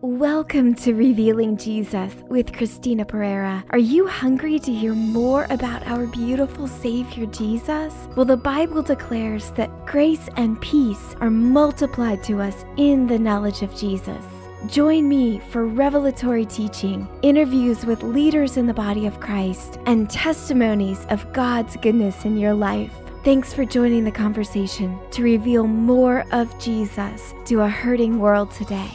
[0.00, 3.64] Welcome to Revealing Jesus with Christina Perera.
[3.70, 7.92] Are you hungry to hear more about our beautiful Savior Jesus?
[8.14, 13.62] Well, the Bible declares that grace and peace are multiplied to us in the knowledge
[13.62, 14.24] of Jesus.
[14.68, 21.06] Join me for revelatory teaching, interviews with leaders in the body of Christ, and testimonies
[21.10, 22.94] of God's goodness in your life.
[23.24, 28.92] Thanks for joining the conversation to reveal more of Jesus to a hurting world today.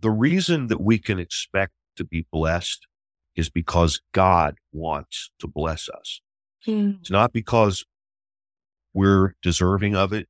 [0.00, 2.86] The reason that we can expect to be blessed
[3.34, 6.20] is because God wants to bless us.
[6.66, 7.00] Mm.
[7.00, 7.84] It's not because
[8.94, 10.28] we're deserving of it.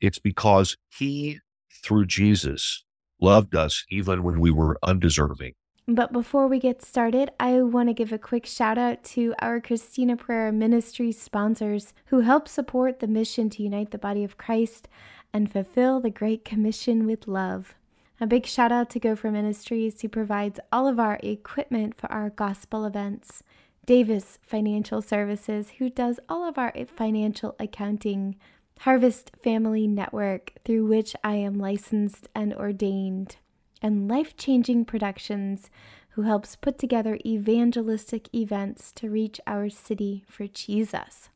[0.00, 1.40] It's because he,
[1.84, 2.84] through Jesus,
[3.20, 5.54] loved us even when we were undeserving.
[5.86, 9.58] But before we get started, I want to give a quick shout out to our
[9.58, 14.86] Christina Perera Ministry sponsors who help support the mission to unite the body of Christ
[15.32, 17.74] and fulfill the Great Commission with love.
[18.20, 22.30] A big shout out to Gopher Ministries, who provides all of our equipment for our
[22.30, 23.44] gospel events.
[23.86, 28.34] Davis Financial Services, who does all of our financial accounting.
[28.80, 33.36] Harvest Family Network, through which I am licensed and ordained.
[33.80, 35.70] And Life Changing Productions,
[36.10, 41.28] who helps put together evangelistic events to reach our city for Jesus.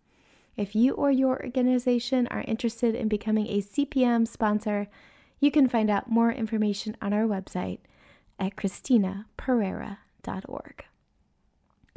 [0.56, 4.88] If you or your organization are interested in becoming a CPM sponsor,
[5.42, 7.80] you can find out more information on our website
[8.38, 10.84] at christinaperera.org.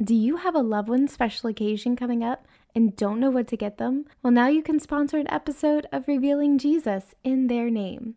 [0.02, 3.56] Do you have a loved one special occasion coming up and don't know what to
[3.56, 4.04] get them?
[4.22, 8.16] Well, now you can sponsor an episode of Revealing Jesus in their name.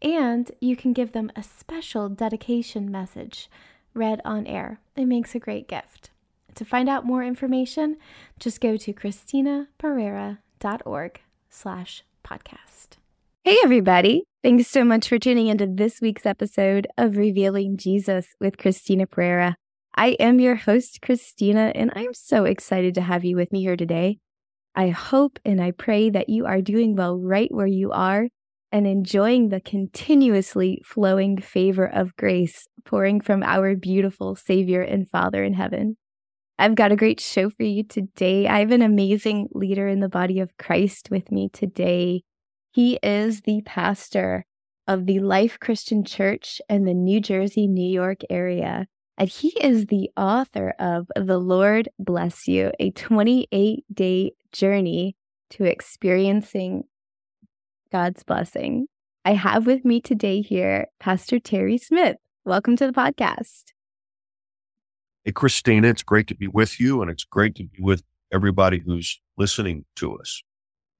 [0.00, 3.50] And you can give them a special dedication message
[3.94, 4.78] read on air.
[4.94, 6.10] It makes a great gift.
[6.54, 7.96] To find out more information,
[8.38, 11.20] just go to christinaperera.org
[11.50, 12.98] slash podcast.
[13.42, 14.27] Hey, everybody.
[14.40, 19.54] Thanks so much for tuning into this week's episode of Revealing Jesus with Christina Perera.
[19.96, 23.76] I am your host, Christina, and I'm so excited to have you with me here
[23.76, 24.18] today.
[24.76, 28.28] I hope and I pray that you are doing well right where you are
[28.70, 35.42] and enjoying the continuously flowing favor of grace pouring from our beautiful Savior and Father
[35.42, 35.96] in heaven.
[36.60, 38.46] I've got a great show for you today.
[38.46, 42.22] I have an amazing leader in the body of Christ with me today.
[42.78, 44.46] He is the pastor
[44.86, 48.86] of the Life Christian Church in the New Jersey, New York area.
[49.16, 55.16] And he is the author of The Lord Bless You, a 28 day journey
[55.50, 56.84] to experiencing
[57.90, 58.86] God's blessing.
[59.24, 62.18] I have with me today here Pastor Terry Smith.
[62.44, 63.72] Welcome to the podcast.
[65.24, 68.78] Hey, Christina, it's great to be with you, and it's great to be with everybody
[68.78, 70.44] who's listening to us.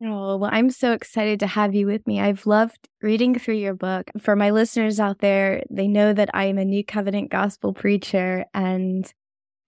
[0.00, 2.20] Oh, well, I'm so excited to have you with me.
[2.20, 4.10] I've loved reading through your book.
[4.20, 8.44] For my listeners out there, they know that I am a New Covenant gospel preacher,
[8.54, 9.12] and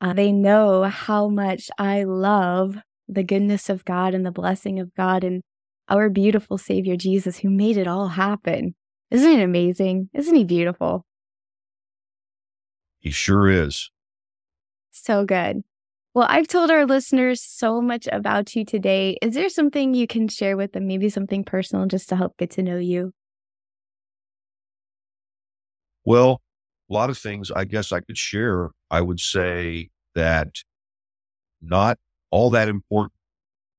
[0.01, 2.77] uh, they know how much I love
[3.09, 5.43] the goodness of God and the blessing of God and
[5.89, 8.77] our beautiful Savior Jesus who made it all happen.
[9.11, 10.11] Isn't it amazing?
[10.15, 11.05] Isn't he beautiful?
[13.01, 13.91] He sure is.
[14.93, 15.63] So good.
[16.13, 19.17] Well, I've told our listeners so much about you today.
[19.23, 22.51] Is there something you can share with them, maybe something personal just to help get
[22.53, 23.13] to know you?
[26.05, 26.41] Well,
[26.91, 28.71] a lot of things I guess I could share.
[28.91, 30.57] I would say that
[31.63, 31.99] not
[32.33, 33.13] all that important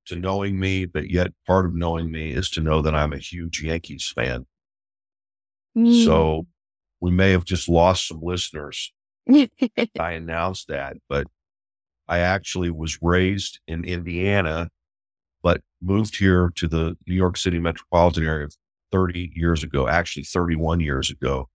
[0.06, 3.18] to knowing me, but yet part of knowing me is to know that I'm a
[3.18, 4.46] huge Yankees fan.
[5.78, 6.06] Mm.
[6.06, 6.48] So
[7.02, 8.94] we may have just lost some listeners.
[9.30, 11.28] I announced that, but
[12.12, 14.70] I actually was raised in Indiana,
[15.42, 18.50] but moved here to the New York City metropolitan area
[18.92, 21.48] 30 years ago, actually 31 years ago,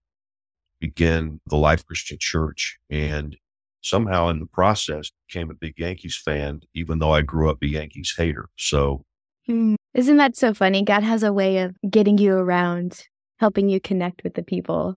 [0.81, 2.79] began the Life Christian Church.
[2.91, 3.37] And
[3.83, 7.69] somehow in the process became a big Yankees fan, even though I grew up a
[7.69, 8.49] Yankees hater.
[8.57, 9.05] So
[9.47, 9.77] Hmm.
[9.95, 10.83] Isn't that so funny?
[10.83, 13.05] God has a way of getting you around,
[13.39, 14.97] helping you connect with the people.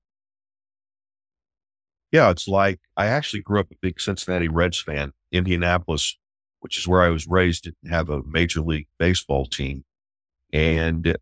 [2.12, 5.14] Yeah, it's like I actually grew up a big Cincinnati Reds fan.
[5.32, 6.18] Indianapolis,
[6.60, 9.86] which is where I was raised, didn't have a major league baseball team.
[10.52, 11.18] And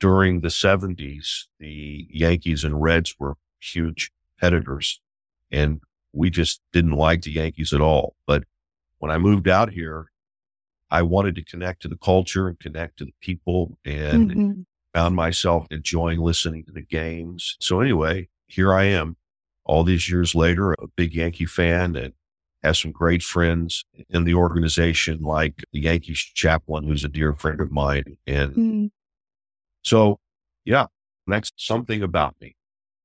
[0.00, 5.00] during the 70s, the Yankees and Reds were huge competitors.
[5.50, 5.80] And
[6.12, 8.16] we just didn't like the Yankees at all.
[8.26, 8.44] But
[8.98, 10.10] when I moved out here,
[10.90, 14.66] I wanted to connect to the culture and connect to the people and Mhm.
[14.94, 17.56] found myself enjoying listening to the games.
[17.60, 19.16] So anyway, here I am
[19.68, 22.14] all these years later, a big Yankee fan and
[22.64, 27.60] have some great friends in the organization, like the Yankees chaplain, who's a dear friend
[27.60, 28.16] of mine.
[28.26, 28.90] And Mm.
[29.82, 30.18] so,
[30.64, 30.86] yeah,
[31.26, 32.56] that's something about me.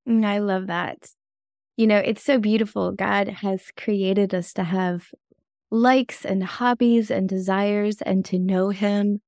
[0.10, 1.10] Mm, I love that.
[1.77, 2.92] You know, it's so beautiful.
[2.94, 5.12] God has created us to have
[5.69, 9.21] likes and hobbies and desires and to know Him.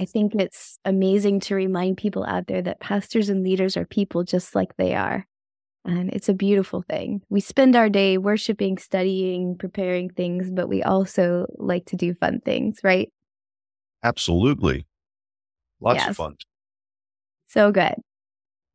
[0.00, 4.24] I think it's amazing to remind people out there that pastors and leaders are people
[4.24, 5.26] just like they are.
[5.88, 7.22] And it's a beautiful thing.
[7.30, 12.40] We spend our day worshiping, studying, preparing things, but we also like to do fun
[12.44, 13.10] things, right?
[14.02, 14.86] Absolutely.
[15.80, 16.10] Lots Yes.
[16.10, 16.36] of fun.
[17.46, 17.94] So good.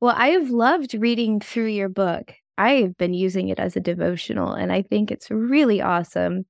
[0.01, 2.33] Well, I have loved reading through your book.
[2.57, 6.45] I have been using it as a devotional, and I think it's really awesome.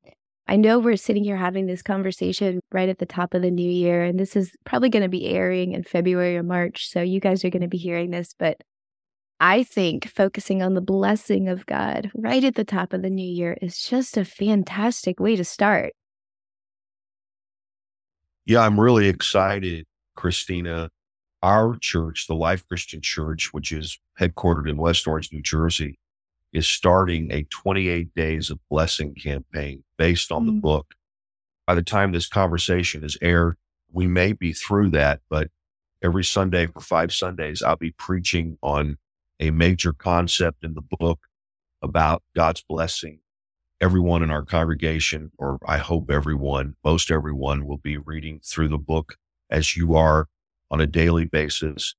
[0.47, 3.69] I know we're sitting here having this conversation right at the top of the new
[3.69, 6.89] year, and this is probably going to be airing in February or March.
[6.89, 8.61] So you guys are going to be hearing this, but
[9.45, 13.27] I think focusing on the blessing of God right at the top of the new
[13.29, 15.91] year is just a fantastic way to start.
[18.45, 19.85] Yeah, I'm really excited,
[20.15, 20.91] Christina.
[21.41, 25.99] Our church, the Life Christian Church, which is headquartered in West Orange, New Jersey,
[26.53, 30.61] is starting a 28 days of blessing campaign based on the Mm.
[30.61, 30.95] book.
[31.67, 33.57] By the time this conversation is aired,
[33.91, 35.51] we may be through that, but
[36.01, 38.99] every Sunday for five Sundays, I'll be preaching on
[39.39, 41.19] a major concept in the book
[41.81, 43.19] about God's blessing.
[43.81, 48.77] Everyone in our congregation, or I hope everyone, most everyone will be reading through the
[48.77, 49.17] book
[49.49, 50.27] as you are
[50.71, 51.95] on a daily basis.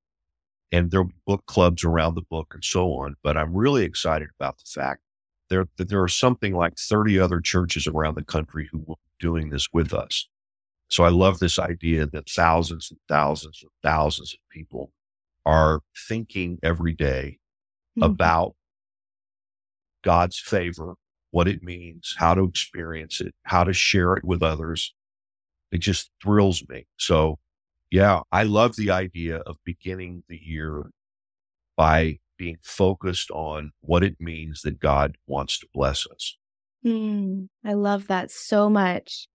[0.73, 3.17] And there'll be book clubs around the book and so on.
[3.23, 5.03] But I'm really excited about the fact
[5.51, 9.27] there, that there are something like 30 other churches around the country who will be
[9.27, 10.29] doing this with us.
[10.89, 14.91] So I love this idea that thousands and thousands and thousands of people
[15.47, 17.39] are thinking every day
[17.99, 18.05] Mhm.
[18.05, 18.57] about
[20.03, 20.95] God's favor,
[21.31, 24.95] what it means, how to experience it, how to share it with others.
[25.73, 26.87] It just thrills me.
[26.99, 27.39] So,
[27.91, 30.91] yeah, I love the idea of beginning the year
[31.77, 36.37] by being focused on what it means that God wants to bless us.
[36.85, 39.27] Mm, I love that so much.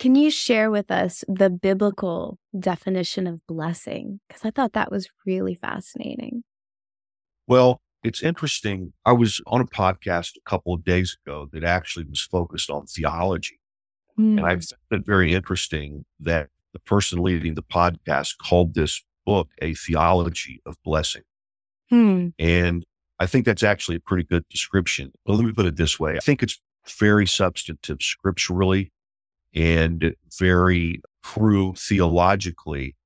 [0.00, 4.20] Can you share with us the biblical definition of blessing?
[4.26, 6.42] Because I thought that was really fascinating.
[7.46, 8.92] Well, it's interesting.
[9.04, 12.86] I was on a podcast a couple of days ago that actually was focused on
[12.86, 13.60] theology.
[14.36, 19.04] And I Mm, found it very interesting that the person leading the podcast called this
[19.26, 21.22] book a theology of blessing.
[21.90, 22.84] hmm, And
[23.18, 25.12] I think that's actually a pretty good description.
[25.26, 26.16] Well, let me put it this way.
[26.16, 26.60] I think it's
[26.98, 28.92] very substantive scripturally
[29.54, 32.96] and very true theologically.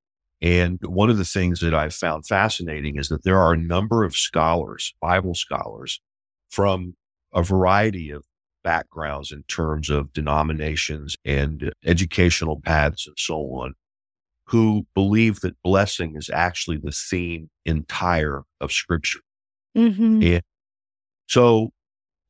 [0.43, 4.05] And one of the things that I've found fascinating is that there are a number
[4.05, 6.01] of scholars, Bible scholars,
[6.51, 6.95] from
[7.33, 8.25] a variety of
[8.63, 13.75] backgrounds in terms of denominations and educational paths and so on,
[14.47, 19.21] who believe that blessing is actually the theme entire of scripture.
[19.77, 20.43] mhm, And
[21.29, 21.73] so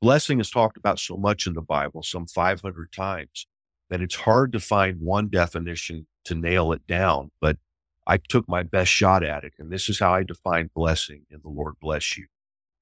[0.03, 3.47] blessing is talked about so much in the Bible, some 500 times,
[3.95, 7.31] that it's hard to find one definition to nail it down.
[7.41, 7.59] But
[8.09, 9.53] I took my best shot at it.
[9.57, 12.27] And this is how I define blessing in the Lord bless you.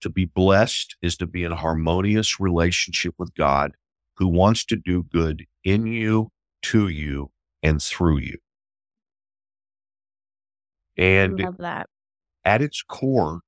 [0.00, 3.72] To be blessed is to be in a harmonious relationship with God
[4.16, 6.30] who wants to do good in you,
[6.62, 7.30] to you,
[7.62, 8.38] and through you.
[10.96, 11.36] And
[12.42, 13.40] at its core,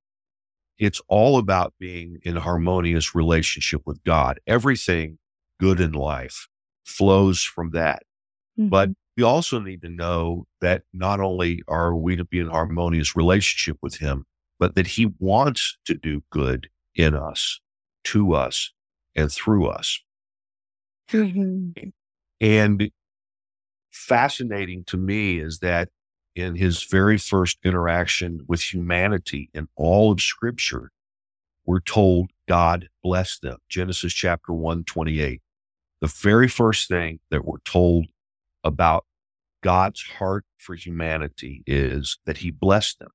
[0.76, 4.38] it's all about being in a harmonious relationship with God.
[4.46, 5.16] Everything
[5.58, 6.46] good in life
[6.84, 8.02] flows from that.
[8.70, 12.48] But Mhm, we also need to know that not only are we to be in
[12.48, 14.26] harmonious relationship with Him,
[14.58, 17.60] but that He wants to do good in us,
[18.04, 18.72] to us,
[19.16, 20.00] and through us.
[21.12, 21.74] mhm,
[22.40, 22.90] And
[23.90, 25.88] fascinating to me is that
[26.34, 30.90] in his very first interaction with humanity in all of scripture,
[31.66, 33.58] we're told God blessed them.
[33.70, 35.42] Genesis chapter 1, 28.
[36.04, 38.08] The very first thing that we're told
[38.62, 39.06] about
[39.62, 43.08] God's heart for humanity is that he blessed them.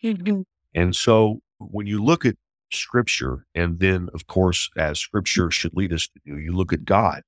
[0.00, 2.36] mhm, And so when you look at
[2.72, 6.84] scripture, and then, of course, as scripture should lead us to do, you look at
[6.84, 7.22] God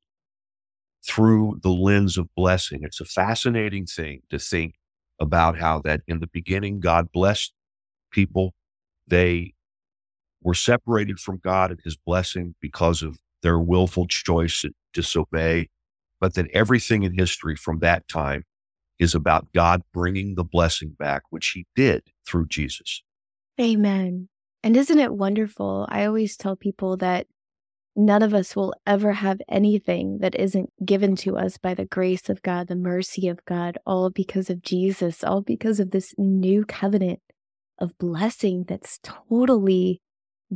[1.04, 2.84] through the lens of blessing.
[2.84, 4.76] It's a fascinating thing to think
[5.18, 7.52] about how that in the beginning, God blessed
[8.12, 8.54] people.
[9.08, 9.54] They
[10.42, 15.68] were separated from God and his blessing because of their willful choice to disobey.
[16.20, 18.44] But that everything in history from that time
[18.98, 23.02] is about God bringing the blessing back, which he did through Jesus.
[23.60, 24.28] Amen.
[24.62, 25.86] And isn't it wonderful?
[25.90, 27.26] I always tell people that
[27.96, 32.28] none of us will ever have anything that isn't given to us by the grace
[32.28, 36.64] of God, the mercy of God, all because of Jesus, all because of this new
[36.64, 37.20] covenant
[37.78, 40.00] of blessing that's totally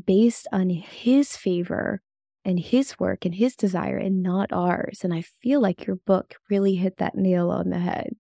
[0.06, 2.00] based on his favor
[2.46, 5.00] and his work and his desire and not ours.
[5.02, 8.14] And I feel like your book really hit that nail on the head.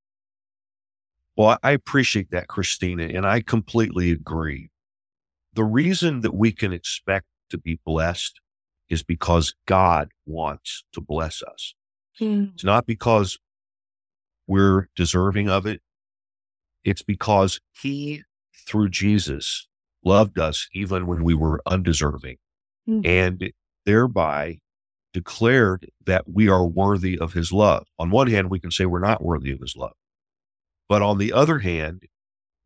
[1.36, 4.70] Well, I appreciate that, Christina, and I completely agree.
[5.54, 8.40] The reason that we can expect to be blessed
[8.88, 11.74] is because God wants to bless us.
[12.20, 12.54] Mm.
[12.54, 13.38] It's not because
[14.48, 15.82] we're deserving of it.
[16.84, 18.22] It's because he,
[18.66, 19.68] through Jesus,
[20.04, 22.38] loved us even when we were undeserving
[22.88, 23.06] mm.
[23.06, 23.52] and
[23.86, 24.58] thereby
[25.14, 27.86] declared that we are worthy of his love.
[27.98, 29.94] On one hand, we can say we're not worthy of his love.
[30.88, 32.02] But on the other hand,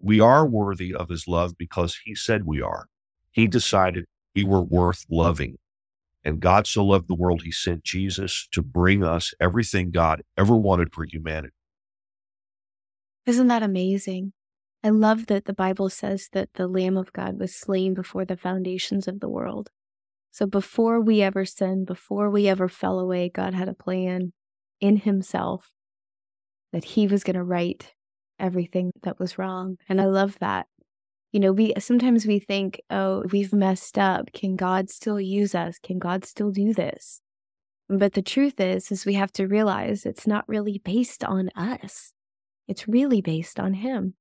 [0.01, 2.87] we are worthy of his love because he said we are.
[3.31, 5.59] He decided we were worth loving.
[6.25, 10.57] And God so loved the world, he sent Jesus to bring us everything God ever
[10.57, 11.55] wanted for humanity.
[13.27, 14.33] Isn't that amazing?
[14.83, 18.37] I love that the Bible says that the Lamb of God was slain before the
[18.37, 19.71] foundations of the world.
[20.31, 24.33] So before we ever sinned, before we ever fell away, God had a plan
[24.81, 25.71] in Himself
[26.73, 27.93] that He was going to right
[28.39, 29.77] everything that was wrong.
[29.89, 30.67] And I love that.
[31.33, 34.33] You know, we sometimes we think, oh, we've messed up.
[34.33, 35.79] Can God still use us?
[35.83, 37.21] Can God still do this?
[37.89, 42.13] But the truth is, is we have to realize it's not really based on us.
[42.69, 44.15] It's really based on Him.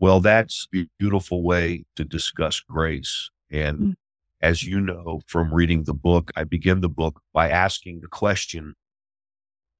[0.00, 3.30] Well, that's a beautiful way to discuss grace.
[3.50, 3.94] And mm.
[4.44, 8.74] As you know from reading the book, I begin the book by asking the question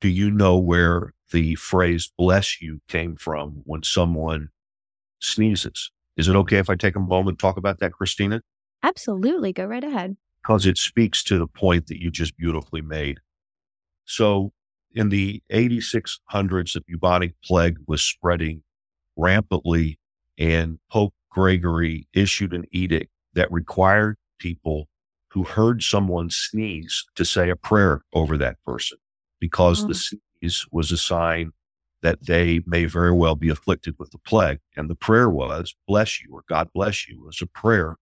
[0.01, 4.49] Do you know where the phrase bless you came from when someone
[5.21, 5.91] sneezes?
[6.17, 8.41] Is it okay if I take a moment to talk about that, Christina?
[8.83, 9.53] Absolutely.
[9.53, 10.17] Go right ahead.
[10.43, 13.21] Because it speaks to the point that you just beautifully made.
[14.07, 14.53] So,
[14.93, 18.63] in the 8600s, the bubonic plague was spreading
[19.15, 19.99] rampantly
[20.39, 24.89] and Pope Gregory issued an edict that required people
[25.31, 28.99] who heard someone sneeze to say a prayer over that person
[29.41, 29.87] because oh.
[29.87, 30.17] the mm-hmm.
[30.43, 31.51] sneeze was a sign
[32.03, 34.59] that they may very well be afflicted with the plague.
[34.77, 37.97] And the prayer was, bless you, or God bless you, was a prayer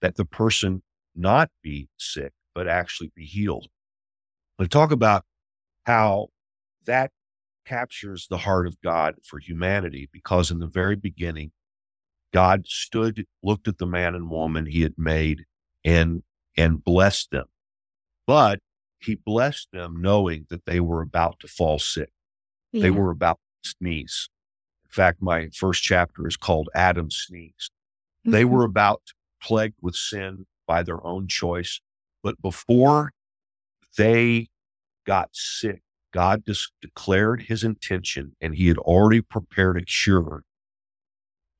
[0.00, 0.82] that the person
[1.14, 3.68] not be sick, but actually be healed.
[4.56, 5.24] But talk about
[5.84, 6.28] how
[6.86, 7.10] that
[7.66, 11.52] captures the heart of God for humanity, because in the very beginning,
[12.32, 15.44] God stood, looked at the man and woman he had made
[15.84, 16.22] and,
[16.56, 17.46] and blessed them.
[18.26, 18.60] But
[19.00, 22.10] he blessed them knowing that they were about to fall sick.
[22.72, 22.82] Yeah.
[22.82, 24.28] They were about to sneeze.
[24.86, 27.70] In fact, my first chapter is called Adam Sneezed.
[28.26, 28.30] Mm-hmm.
[28.32, 29.02] They were about
[29.42, 31.80] plagued with sin by their own choice.
[32.22, 33.12] But before
[33.98, 34.48] they
[35.06, 40.44] got sick, God just declared his intention and he had already prepared a cure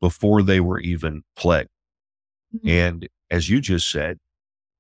[0.01, 1.71] before they were even plagued.
[2.55, 2.69] Mm-hmm.
[2.69, 4.19] And as you just said,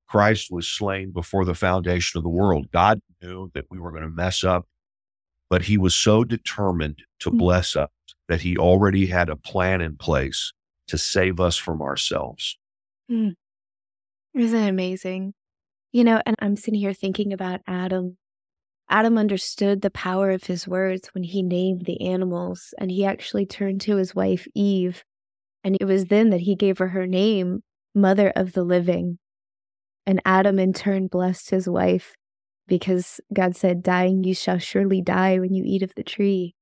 [0.08, 2.70] Christ was slain before the foundation of the world.
[2.72, 4.66] God knew that we were going to mess up,
[5.50, 7.38] but he was so determined to mm-hmm.
[7.38, 7.90] bless us
[8.28, 10.52] that he already had a plan in place
[10.88, 12.58] to save us from ourselves.
[13.10, 13.34] Mm.
[14.34, 15.34] Isn't it amazing?
[15.92, 18.16] You know, and I'm sitting here thinking about Adam.
[18.90, 23.46] Adam understood the power of his words when he named the animals, and he actually
[23.46, 25.04] turned to his wife, Eve,
[25.64, 27.62] and it was then that he gave her her name,
[27.94, 29.18] Mother of the Living.
[30.06, 32.14] And Adam in turn blessed his wife
[32.68, 36.54] because God said, Dying, you shall surely die when you eat of the tree.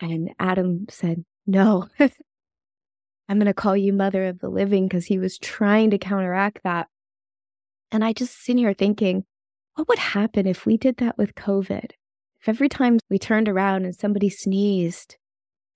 [0.00, 5.18] And Adam said, No, I'm going to call you Mother of the Living because he
[5.18, 6.88] was trying to counteract that.
[7.92, 9.24] And I just sit here thinking,
[9.74, 11.92] what would happen if we did that with COVID?
[12.40, 15.16] If every time we turned around and somebody sneezed,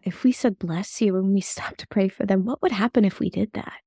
[0.05, 3.05] if we said bless you when we stopped to pray for them, what would happen
[3.05, 3.81] if we did that?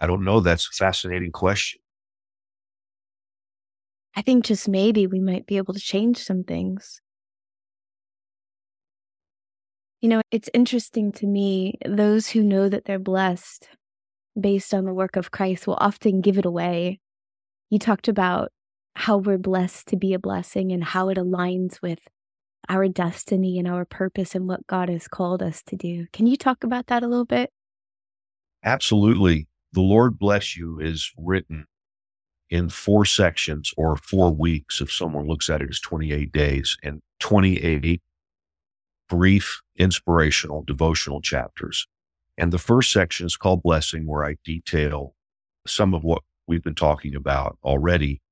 [0.00, 0.40] I don't know.
[0.40, 1.80] That's a fascinating question.
[4.14, 7.00] I think just maybe we might be able to change some things.
[10.00, 13.68] You know, it's interesting to me, those who know that they're blessed
[14.38, 16.98] based on the work of Christ will often give it away.
[17.70, 18.50] You talked about
[18.94, 22.00] how we're blessed to be a blessing and how it aligns with
[22.68, 26.06] our destiny and our purpose and what God has called us to do.
[26.12, 27.50] Can you talk about that a little bit?
[28.64, 29.48] Absolutely.
[29.72, 31.66] The Lord bless you is written
[32.50, 34.80] in four sections or four weeks.
[34.80, 38.00] If someone looks at it as 28 days and 28
[39.08, 41.86] brief, inspirational, devotional chapters.
[42.38, 45.14] And the first section is called Blessing, where I detail
[45.66, 48.22] some of what we've been talking about already.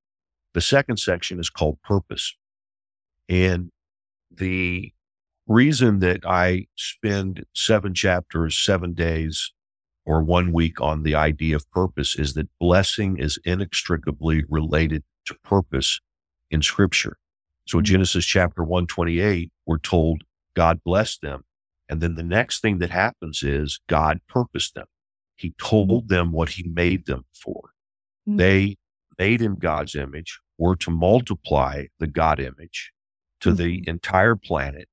[0.54, 2.34] The second section is called Purpose.
[3.28, 3.70] And
[4.30, 4.92] the
[5.46, 9.52] reason that I spend seven chapters, seven days
[10.06, 15.34] or one week on the idea of purpose is that blessing is inextricably related to
[15.44, 16.00] purpose
[16.50, 17.18] in scripture.
[17.66, 20.22] So in Genesis chapter 128, we're told
[20.54, 21.44] God blessed them.
[21.88, 24.86] And then the next thing that happens is God purposed them.
[25.36, 27.70] He told them what he made them for.
[28.28, 28.36] Mm-hmm.
[28.36, 28.76] They
[29.18, 32.92] made in God's image were to multiply the God image
[33.40, 33.56] to mm-hmm.
[33.56, 34.88] the entire planet.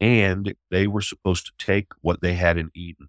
[0.00, 3.08] And they were supposed to take what they had in Eden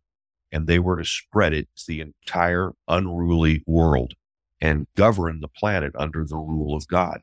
[0.52, 4.14] and they were to spread it to the entire unruly world
[4.60, 7.22] and govern the planet under the rule of God.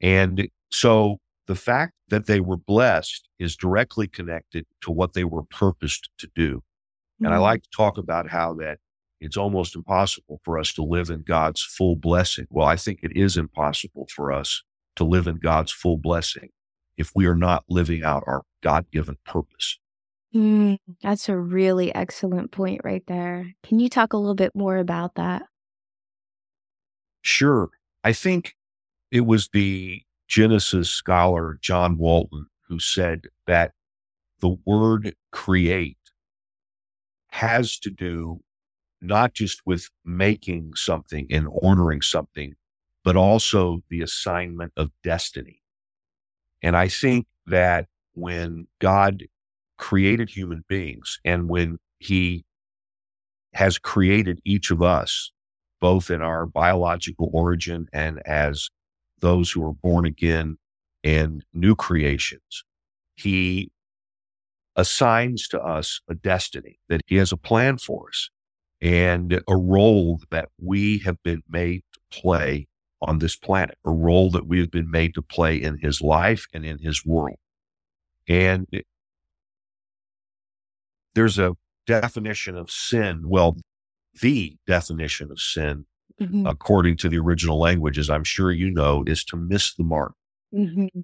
[0.00, 5.44] And so the fact that they were blessed is directly connected to what they were
[5.44, 6.62] purposed to do.
[7.20, 7.42] And I mm-hmm.
[7.42, 8.78] like to talk about how that
[9.20, 12.46] it's almost impossible for us to live in God's full blessing.
[12.50, 14.62] Well, I think it is impossible for us
[14.96, 16.50] to live in God's full blessing
[16.96, 19.78] if we are not living out our God given purpose.
[20.34, 23.54] Mm, that's a really excellent point right there.
[23.62, 25.42] Can you talk a little bit more about that?
[27.22, 27.70] Sure.
[28.02, 28.54] I think
[29.10, 33.72] it was the Genesis scholar John Walton who said that
[34.40, 35.98] the word create
[37.28, 38.40] has to do
[39.00, 42.54] not just with making something and ordering something,
[43.04, 45.60] but also the assignment of destiny.
[46.64, 49.24] And I think that when God
[49.76, 52.46] created human beings and when he
[53.52, 55.30] has created each of us,
[55.78, 58.70] both in our biological origin and as
[59.20, 60.56] those who are born again
[61.04, 62.64] and new creations,
[63.14, 63.70] he
[64.74, 68.30] assigns to us a destiny that he has a plan for us
[68.80, 72.66] and a role that we have been made to play
[73.02, 76.46] on this planet, a role that we have been made to play in his life
[76.52, 77.38] and in his world.
[78.28, 78.66] And
[81.14, 81.54] there's a
[81.86, 83.22] definition of sin.
[83.26, 83.56] Well,
[84.20, 85.86] the definition of sin,
[86.20, 86.46] mm-hmm.
[86.46, 90.14] according to the original language, as I'm sure you know, is to miss the mark.
[90.54, 91.00] Mm-hmm.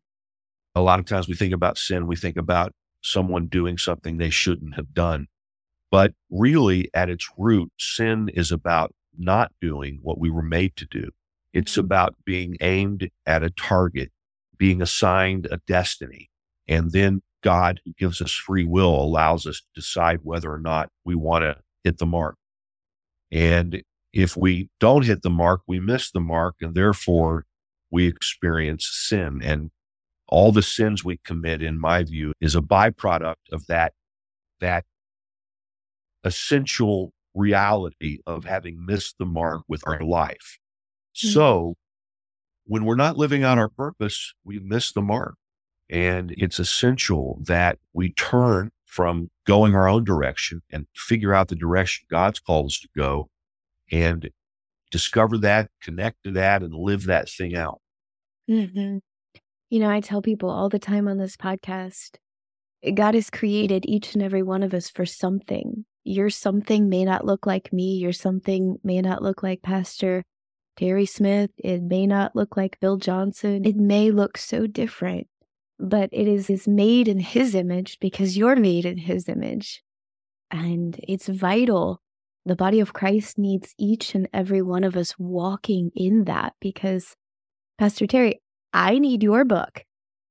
[0.75, 2.73] A lot of times we think about sin, we think about
[3.03, 5.27] someone doing something they shouldn't have done.
[5.91, 10.87] But really, at its root, sin is about not doing what we were made to
[10.87, 11.11] do.
[11.53, 14.13] It's about being aimed at a target,
[14.57, 16.31] being assigned a destiny,
[16.69, 20.91] and then God, who gives us free will, allows us to decide whether or not
[21.05, 22.37] we want to hit the mark.
[23.33, 23.83] And
[24.13, 27.47] if we don't hit the mark, we miss the mark, and therefore
[27.91, 29.41] we experience sin.
[29.43, 29.71] And
[30.29, 33.95] all the sins we commit, in my view, is a byproduct of that,
[34.61, 34.85] that
[36.25, 40.59] essential reality of having missed the mark with our life.
[41.17, 41.29] Mm-hmm.
[41.29, 41.75] So
[42.65, 45.35] when we're not living out our purpose, we miss the mark.
[45.89, 51.57] And it's essential that we turn from going our own direction and figure out the
[51.57, 53.29] direction God's called us to go
[53.91, 54.31] and
[54.91, 57.81] discover that, connect to that, and live that thing out.
[58.49, 58.99] Mm-hmm.
[59.69, 62.17] You know, I tell people all the time on this podcast
[62.95, 65.85] God has created each and every one of us for something.
[66.03, 70.25] Your something may not look like me, your something may not look like Pastor
[70.77, 75.27] Terry Smith, it may not look like Bill Johnson, it may look so different
[75.81, 79.83] but it is, is made in his image because you're made in his image.
[80.51, 82.03] And it's vital.
[82.45, 87.17] The body of Christ needs each and every one of us walking in that because,
[87.79, 88.41] Pastor Terry,
[88.73, 89.85] I need your book,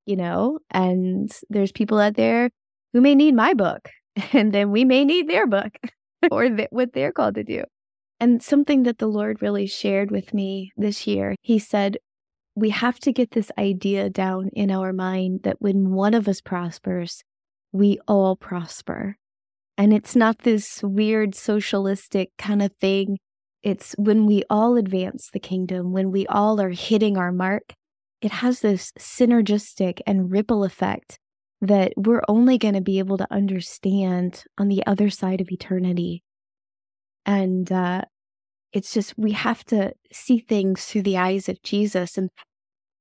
[0.06, 2.50] you know, and there's people out there
[2.94, 3.90] who may need my book,
[4.34, 5.74] and then we may need their book
[6.32, 7.64] or th- what they're called to do.
[8.20, 11.98] And something that the Lord really shared with me this year, He said,
[12.56, 16.42] we have to get this idea down in our mind that when one of us
[16.42, 17.24] prospers,
[17.72, 19.16] we all prosper.
[19.78, 23.18] And it's not this weird socialistic kind of thing.
[23.64, 27.74] It's when we all advance the kingdom, when we all are hitting our mark,
[28.22, 31.18] it has this synergistic and ripple effect
[31.62, 36.24] that we're only going to be able to understand on the other side of eternity.
[37.30, 38.02] And uh,
[38.74, 42.18] it's just, we have to see things through the eyes of Jesus.
[42.18, 42.32] And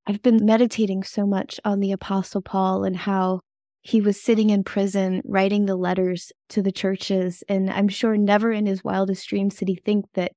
[0.07, 3.41] I've been meditating so much on the Apostle Paul and how
[3.81, 7.43] he was sitting in prison writing the letters to the churches.
[7.49, 10.33] And I'm sure never in his wildest dreams did he think that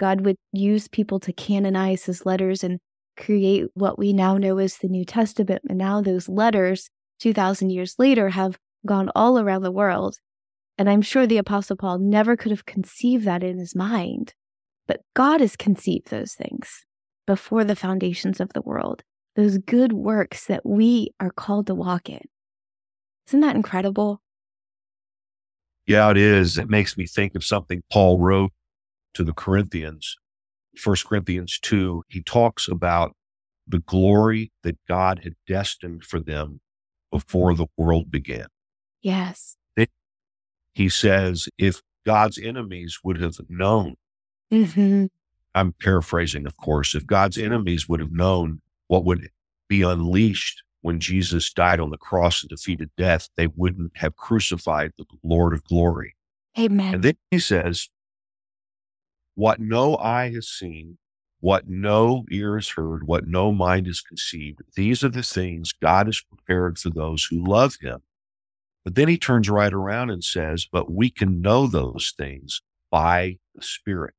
[0.00, 2.78] God would use people to canonize his letters and
[3.18, 5.60] create what we now know as the New Testament.
[5.68, 6.88] And now those letters,
[7.20, 10.16] 2,000 years later, have gone all around the world.
[10.76, 14.34] And I'm sure the Apostle Paul never could have conceived that in his mind.
[14.86, 16.84] But God has conceived those things
[17.26, 19.02] before the foundations of the world
[19.36, 22.20] those good works that we are called to walk in.
[23.28, 24.20] Isn't that incredible?
[25.86, 26.56] Yeah, it is.
[26.56, 28.52] It makes me think of something Paul wrote
[29.14, 30.16] to the Corinthians,
[30.76, 32.04] First Corinthians 2.
[32.08, 33.12] He talks about
[33.66, 36.60] the glory that God had destined for them
[37.10, 38.46] before the world began.
[39.02, 39.56] Yes.
[40.74, 43.96] He says, if God's enemies would have known,
[44.54, 45.06] Mm-hmm.
[45.54, 49.28] I'm paraphrasing, of course, if God's enemies would have known what would
[49.68, 54.92] be unleashed when Jesus died on the cross and defeated death, they wouldn't have crucified
[54.98, 56.14] the Lord of glory.
[56.58, 56.94] Amen.
[56.94, 57.88] And then he says,
[59.34, 60.98] What no eye has seen,
[61.40, 66.06] what no ear has heard, what no mind has conceived, these are the things God
[66.06, 68.02] has prepared for those who love him.
[68.84, 73.38] But then he turns right around and says, But we can know those things by
[73.54, 74.14] the Spirit.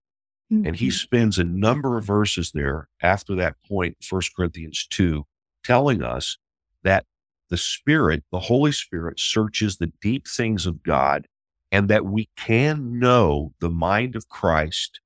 [0.51, 0.93] And he Mhm.
[0.93, 5.25] spends a number of verses there after that point, 1 Corinthians 2,
[5.63, 6.38] telling us
[6.84, 7.06] that
[7.49, 11.28] the Spirit, the Holy Spirit, searches the deep things of God
[11.71, 15.01] and that we can know the mind of Christ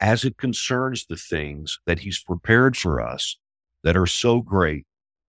[0.00, 3.36] as it concerns the things that he's prepared for us
[3.82, 4.86] that are so great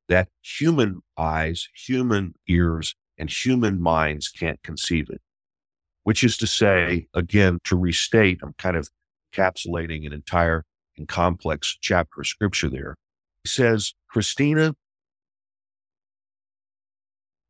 [0.07, 5.21] that human eyes, human ears, and human minds can't conceive it.
[6.03, 8.89] Which is to say, again, to restate, I'm kind of
[9.31, 10.65] encapsulating an entire
[10.97, 12.95] and complex chapter of scripture there.
[13.43, 14.73] He says, Christina,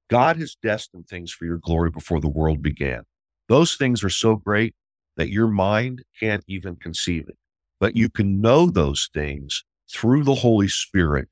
[0.10, 3.04] God has destined things for your glory before the world began.
[3.48, 4.76] Those things are so great
[5.16, 7.38] that your mind can't even conceive it.
[7.80, 11.30] But you can know those things through the Holy Spirit,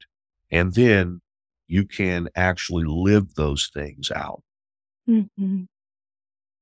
[0.49, 1.19] and then
[1.69, 4.41] you can actually live those things out.
[5.07, 5.67] Mhm.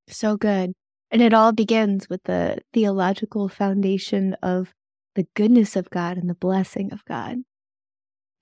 [0.10, 0.74] So good.
[1.10, 4.74] And it all begins with the theological foundation of
[5.15, 7.38] the goodness of God and the blessing of God.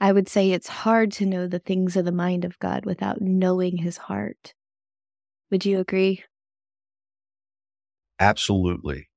[0.02, 3.22] I would say it's hard to know the things of the mind of God without
[3.22, 4.54] knowing his heart.
[5.52, 6.24] Would you agree?
[8.20, 9.10] Absolutely.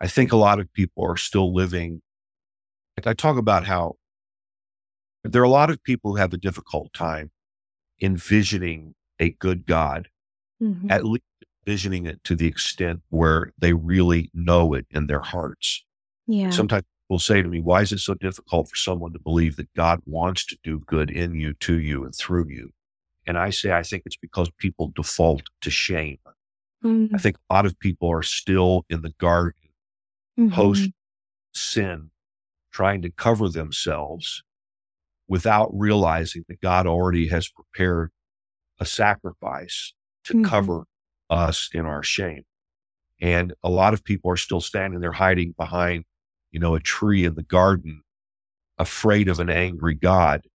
[0.00, 2.02] I think a lot of people are still living.
[2.96, 3.96] Like I talk about how
[5.32, 7.30] there are a lot of people who have a difficult time
[8.00, 10.08] envisioning a good God,
[10.60, 10.90] Mhm.
[10.90, 11.24] at least
[11.66, 15.84] envisioning it to the extent where they really know it in their hearts.
[16.26, 16.50] yeah.
[16.50, 19.72] Sometimes people say to me, Why is it so difficult for someone to believe that
[19.74, 22.72] God wants to do good in you, to you, and through you?
[23.26, 26.18] And I say, I think it's because people default to shame.
[27.12, 29.70] I Mm, think a lot of people are still in the garden
[30.38, 30.50] mhm.
[30.52, 30.90] post
[31.54, 32.10] sin,
[32.72, 34.42] trying to cover themselves
[35.28, 38.10] without realizing that God already has prepared
[38.78, 40.44] a sacrifice to Mhm.
[40.44, 40.84] cover
[41.30, 42.44] us in our shame.
[43.20, 46.04] And a lot of people are still standing there hiding behind,
[46.50, 48.02] you know, a tree in the garden,
[48.78, 50.46] afraid of an angry God,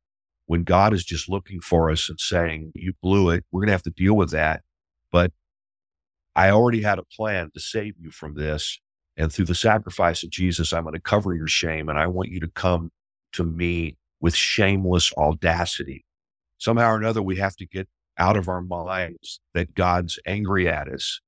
[0.45, 3.45] when God is just looking for us and saying, You blew it.
[3.51, 4.63] We're going to have to deal with that.
[5.11, 5.33] But
[6.35, 8.79] I already had a plan to save you from this.
[9.17, 11.89] And through the sacrifice of Jesus, I'm going to cover your shame.
[11.89, 12.91] And I want you to come
[13.33, 16.05] to me with shameless audacity.
[16.57, 20.87] Somehow or another, we have to get out of our minds that God's angry at
[20.87, 21.19] us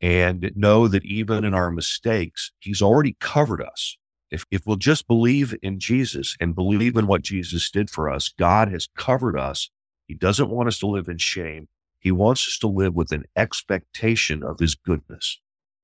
[0.00, 3.96] and know that even in our mistakes, He's already covered us.
[4.30, 8.28] If, if we'll just believe in Jesus and believe in what Jesus did for us,
[8.28, 9.70] God has covered us.
[10.06, 11.68] He doesn't want us to live in shame.
[11.98, 15.40] He wants us to live with an expectation of His goodness.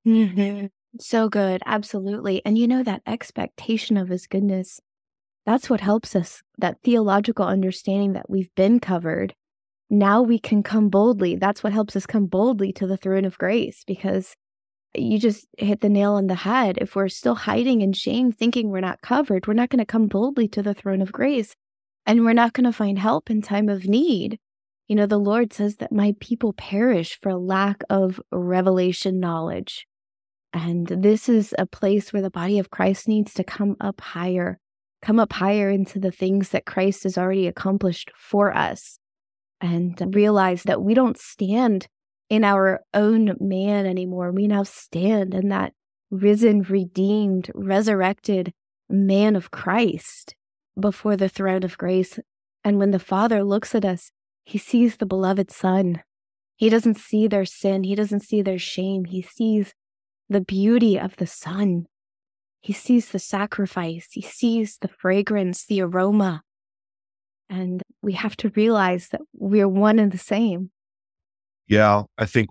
[0.06, 0.70] Mhm.
[1.00, 1.62] So good.
[1.66, 2.44] Absolutely.
[2.44, 4.80] And you know, that expectation of his goodness,
[5.46, 9.34] that's what helps us, that theological understanding that we've been covered.
[9.90, 11.36] Now we can come boldly.
[11.36, 14.34] That's what helps us come boldly to the throne of grace because
[14.94, 16.78] you just hit the nail on the head.
[16.80, 20.06] If we're still hiding in shame, thinking we're not covered, we're not going to come
[20.06, 21.54] boldly to the throne of grace
[22.06, 24.38] and we're not going to find help in time of need.
[24.88, 29.86] You know, the Lord says that my people perish for lack of revelation knowledge.
[30.52, 34.60] And this is a place where the body of Christ needs to come up higher,
[35.04, 38.98] come up higher into the things that Christ has already accomplished for us,
[39.60, 41.86] and realize that we don't stand
[42.30, 44.32] in our own man anymore.
[44.32, 45.74] We now stand in that
[46.10, 48.52] risen, redeemed, resurrected
[48.88, 50.34] man of Christ
[50.78, 52.18] before the throne of grace.
[52.64, 54.10] And when the Father looks at us,
[54.44, 56.02] he sees the beloved Son.
[56.56, 59.04] He doesn't see their sin, he doesn't see their shame.
[59.04, 59.74] He sees
[60.30, 61.86] the beauty of the Son.
[62.64, 66.42] He sees the sacrifice, he sees the fragrance, the aroma.
[67.50, 70.70] And we have to realize that we're one and the same.
[71.68, 72.48] Yeah, I think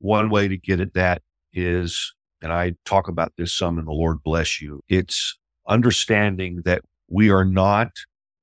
[0.00, 1.22] one way to get at that
[1.52, 6.82] is, and I talk about this some in the Lord bless you, it's understanding that
[7.08, 7.92] we are not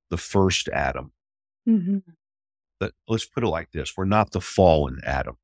[0.10, 1.12] the first Adam.
[1.68, 1.98] Mm-hmm.
[2.80, 5.36] But let's put it like this: we're not the fallen Adam.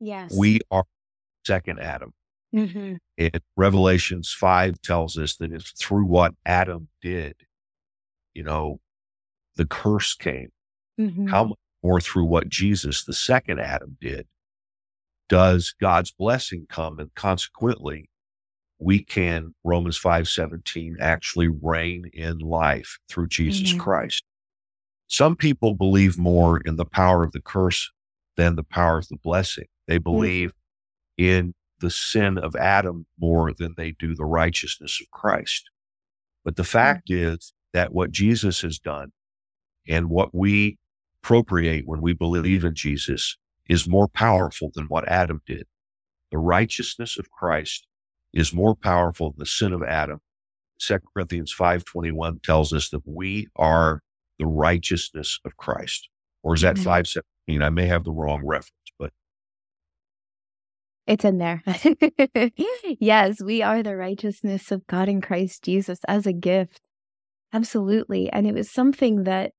[0.00, 0.34] Yes.
[0.34, 0.84] We are
[1.46, 2.14] second Adam.
[2.54, 2.94] Mm-hmm.
[3.18, 7.34] And Revelations 5 tells us that it's through what Adam did,
[8.34, 8.80] you know,
[9.56, 10.50] the curse came.
[11.00, 11.28] Mm-hmm.
[11.28, 14.26] How much more through what Jesus, the second Adam, did
[15.28, 16.98] does God's blessing come?
[16.98, 18.10] And consequently,
[18.78, 23.80] we can, Romans 5 17, actually reign in life through Jesus mm-hmm.
[23.80, 24.24] Christ.
[25.06, 27.90] Some people believe more in the power of the curse
[28.36, 29.66] than the power of the blessing.
[29.86, 30.02] They mm.
[30.04, 30.52] believe
[31.18, 31.24] mm-hmm.
[31.24, 35.68] in the sin of Adam more than they do the righteousness of Christ.
[36.44, 37.34] But the fact mm-hmm.
[37.34, 39.12] is that what Jesus has done
[39.86, 40.78] and what we
[41.22, 43.36] appropriate when we believe in Jesus
[43.68, 45.66] is more powerful than what Adam did.
[46.30, 47.86] The righteousness of Christ
[48.32, 50.20] is more powerful than the sin of Adam.
[50.80, 54.00] 2 Corinthians 5.21 tells us that we are
[54.38, 56.08] the righteousness of Christ.
[56.42, 56.84] Or is that mm-hmm.
[56.84, 57.62] 517?
[57.62, 58.81] I may have the wrong reference,
[61.06, 61.62] it's in there.
[63.00, 66.80] yes, we are the righteousness of God in Christ Jesus as a gift.
[67.52, 68.30] Absolutely.
[68.30, 69.52] And it was something that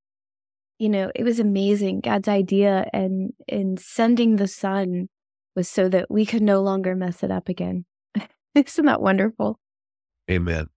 [0.80, 2.02] you know, it was amazing.
[2.02, 5.08] God's idea and in sending the son
[5.56, 7.86] was so that we could no longer mess it up again.
[8.56, 9.60] Isn't that wonderful?
[10.30, 10.68] Amen.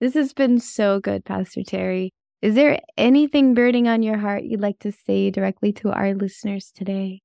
[0.00, 2.12] This has been so good, Pastor Terry.
[2.42, 6.72] Is there anything burning on your heart you'd like to say directly to our listeners
[6.74, 7.22] today?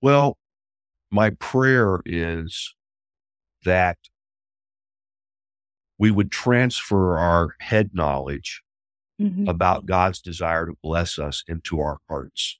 [0.00, 0.36] Well,
[1.10, 2.74] my prayer is
[3.64, 3.98] that
[5.98, 8.62] we would transfer our head knowledge
[9.20, 9.48] mm-hmm.
[9.48, 12.58] about God's desire to bless us into our hearts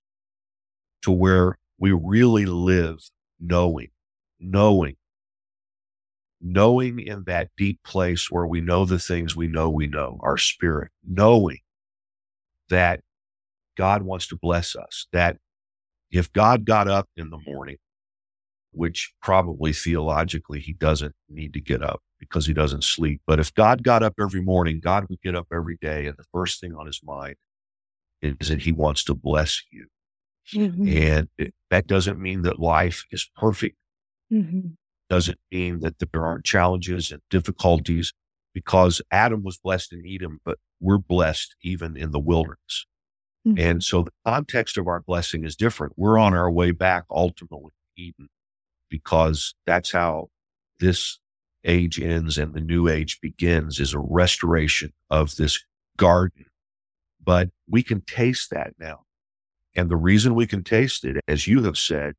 [1.02, 2.98] to where we really live
[3.38, 3.88] knowing,
[4.40, 4.96] knowing,
[6.40, 10.36] knowing in that deep place where we know the things we know we know, our
[10.36, 11.58] spirit, knowing
[12.68, 13.00] that
[13.76, 15.36] God wants to bless us, that
[16.10, 17.76] if God got up in the morning,
[18.72, 23.20] which probably theologically he doesn't need to get up, because he doesn't sleep.
[23.26, 26.06] But if God got up every morning, God would get up every day.
[26.06, 27.36] And the first thing on his mind
[28.20, 29.86] is that he wants to bless you.
[30.54, 30.88] Mm-hmm.
[30.88, 33.76] And it, that doesn't mean that life is perfect.
[34.32, 34.70] Mm-hmm.
[35.08, 38.12] Doesn't mean that there aren't challenges and difficulties
[38.54, 42.86] because Adam was blessed in Eden, but we're blessed even in the wilderness.
[43.46, 43.58] Mm-hmm.
[43.58, 45.94] And so the context of our blessing is different.
[45.96, 48.28] We're on our way back ultimately to Eden
[48.88, 50.28] because that's how
[50.80, 51.18] this
[51.64, 55.62] age ends and the new age begins is a restoration of this
[55.96, 56.46] garden.
[57.22, 59.04] But we can taste that now.
[59.76, 62.14] And the reason we can taste it, as you have said,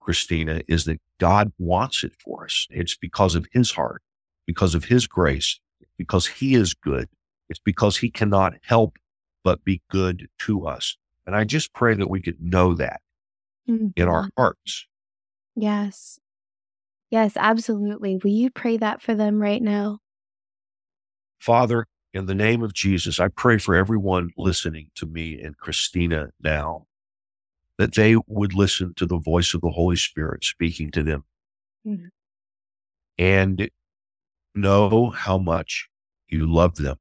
[0.00, 2.66] Christina, is that God wants it for us.
[2.70, 4.02] It's because of his heart,
[4.46, 5.60] because of his grace,
[5.98, 7.08] because he is good.
[7.48, 8.96] It's because he cannot help
[9.44, 10.96] but be good to us.
[11.26, 13.00] And I just pray that we could know that
[13.68, 13.88] mm-hmm.
[13.96, 14.86] in our hearts.
[15.54, 16.18] Yes.
[17.10, 18.16] Yes, absolutely.
[18.16, 19.98] Will you pray that for them right now?
[21.38, 26.28] Father, in the name of Jesus, I pray for everyone listening to me and Christina
[26.42, 26.86] now
[27.78, 31.24] that they would listen to the voice of the Holy Spirit speaking to them
[31.86, 32.06] mm-hmm.
[33.18, 33.70] and
[34.54, 35.88] know how much
[36.28, 36.96] you love them,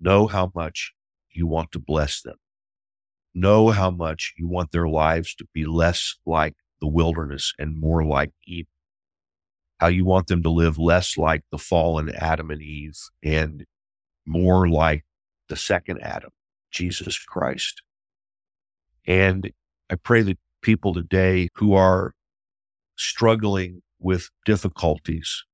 [0.00, 0.92] know how much
[1.30, 2.36] you want to bless them,
[3.34, 8.04] know how much you want their lives to be less like the wilderness and more
[8.04, 8.68] like Eden
[9.84, 13.66] how you want them to live less like the fallen Adam and Eve and
[14.26, 15.04] more like
[15.48, 16.30] the second Adam,
[16.70, 17.82] Jesus Christ.
[19.06, 19.52] And
[19.90, 22.14] I pray that people today who are
[22.96, 25.44] struggling with difficulties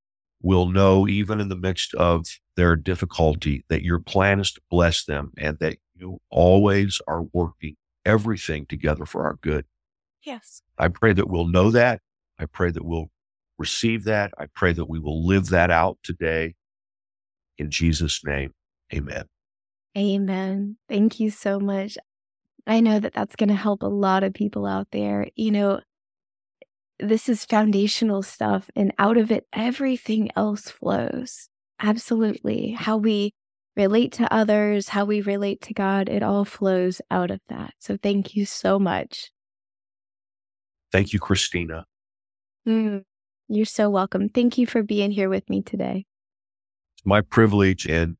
[0.42, 5.04] will know, even in the midst of their difficulty, that your plan is to bless
[5.04, 9.64] them and that you always are working everything together for our good.
[10.24, 10.62] Yes.
[10.78, 12.00] I pray that we'll know that.
[12.38, 13.10] I pray that we'll
[13.58, 14.32] receive that.
[14.38, 16.54] I pray that we will live that out today.
[17.58, 18.52] In Jesus' name,
[18.94, 19.24] amen.
[19.96, 20.76] Amen.
[20.88, 21.98] Thank you so much.
[22.66, 25.26] I know that that's going to help a lot of people out there.
[25.34, 25.80] You know,
[26.98, 31.48] this is foundational stuff, and out of it, everything else flows.
[31.80, 32.72] Absolutely.
[32.72, 33.32] How we
[33.76, 37.74] relate to others, how we relate to God, it all flows out of that.
[37.78, 39.30] So thank you so much.
[40.92, 41.86] Thank you, Christina.
[42.66, 43.04] Mm.
[43.48, 44.28] You're so welcome.
[44.28, 46.06] Thank you for being here with me today.
[46.96, 48.16] It's my privilege, and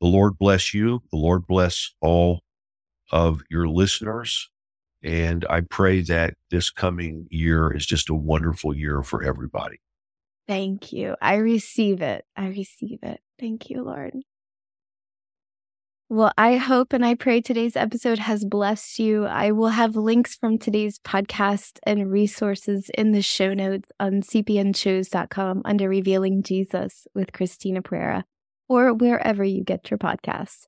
[0.00, 1.02] the Lord bless you.
[1.10, 2.40] The Lord bless all
[3.10, 4.48] of your listeners.
[5.02, 9.80] And I pray that this coming year is just a wonderful year for everybody.
[10.46, 11.14] Thank you.
[11.20, 12.24] I receive it.
[12.36, 13.20] I receive it.
[13.38, 14.14] Thank you, Lord.
[16.10, 19.26] Well, I hope and I pray today's episode has blessed you.
[19.26, 25.62] I will have links from today's podcast and resources in the show notes on cpnshows.com
[25.66, 28.22] under Revealing Jesus with Christina Perera
[28.70, 30.64] or wherever you get your podcasts.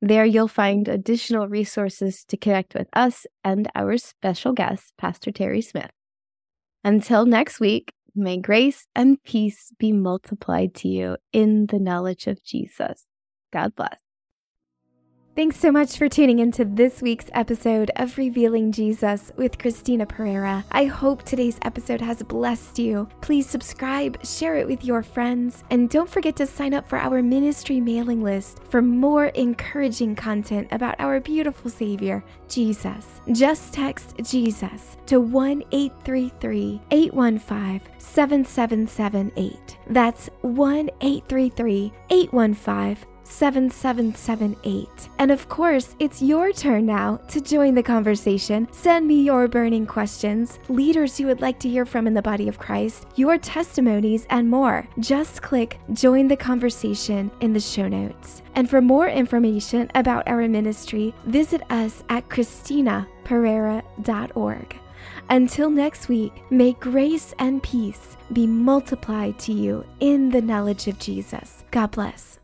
[0.00, 5.60] There you'll find additional resources to connect with us and our special guest, Pastor Terry
[5.60, 5.90] Smith.
[6.84, 12.44] Until next week, may grace and peace be multiplied to you in the knowledge of
[12.44, 13.06] Jesus.
[13.52, 14.03] God bless.
[15.36, 20.62] Thanks so much for tuning into this week's episode of Revealing Jesus with Christina Perera.
[20.70, 23.08] I hope today's episode has blessed you.
[23.20, 27.20] Please subscribe, share it with your friends, and don't forget to sign up for our
[27.20, 33.20] ministry mailing list for more encouraging content about our beautiful Savior, Jesus.
[33.32, 39.78] Just text Jesus to 1 833 815 7778.
[39.88, 45.08] That's 1 833 815 7778.
[45.18, 48.68] And of course, it's your turn now to join the conversation.
[48.70, 52.48] Send me your burning questions, leaders you would like to hear from in the body
[52.48, 54.86] of Christ, your testimonies, and more.
[55.00, 58.42] Just click Join the Conversation in the show notes.
[58.54, 64.76] And for more information about our ministry, visit us at ChristinaPerera.org.
[65.30, 70.98] Until next week, may grace and peace be multiplied to you in the knowledge of
[70.98, 71.64] Jesus.
[71.70, 72.38] God bless.